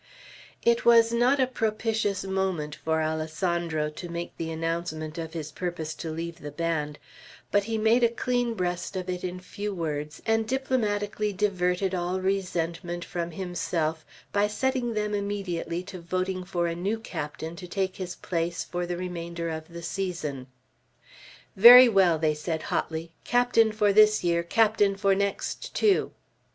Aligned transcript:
It 0.63 0.83
was 0.83 1.13
not 1.13 1.39
a 1.39 1.45
propitious 1.45 2.23
moment 2.23 2.73
for 2.73 3.01
Alessandro 3.03 3.91
to 3.91 4.09
make 4.09 4.35
the 4.35 4.49
announcement 4.49 5.19
of 5.19 5.33
his 5.33 5.51
purpose 5.51 5.93
to 5.93 6.09
leave 6.09 6.39
the 6.39 6.49
band; 6.49 6.97
but 7.51 7.65
he 7.65 7.77
made 7.77 8.03
a 8.03 8.09
clean 8.09 8.55
breast 8.55 8.95
of 8.95 9.11
it 9.11 9.23
in 9.23 9.39
few 9.39 9.75
words, 9.75 10.19
and 10.25 10.47
diplomatically 10.47 11.31
diverted 11.33 11.93
all 11.93 12.19
resentment 12.19 13.05
from 13.05 13.29
himself 13.29 14.03
by 14.33 14.47
setting 14.47 14.95
them 14.95 15.13
immediately 15.13 15.83
to 15.83 15.99
voting 16.01 16.45
for 16.45 16.65
a 16.65 16.73
new 16.73 16.97
captain 16.99 17.55
to 17.57 17.67
take 17.67 17.97
his 17.97 18.15
place 18.15 18.63
for 18.63 18.87
the 18.87 18.97
remainder 18.97 19.49
of 19.51 19.67
the 19.67 19.83
season. 19.83 20.47
"Very 21.55 21.87
well!" 21.87 22.17
they 22.17 22.33
said 22.33 22.63
hotly; 22.73 23.11
"captain 23.23 23.71
for 23.71 23.93
this 23.93 24.23
year, 24.23 24.41
captain 24.41 24.95
for 24.95 25.13
next, 25.13 25.75
too!" 25.75 26.11